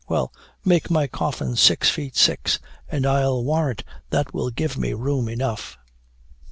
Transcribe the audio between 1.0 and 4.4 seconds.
coffin six feet six, and I'll warrant that